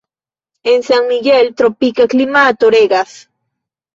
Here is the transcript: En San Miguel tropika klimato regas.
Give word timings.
En 0.71 0.79
San 0.87 1.03
Miguel 1.11 1.51
tropika 1.61 2.07
klimato 2.13 2.71
regas. 2.77 3.13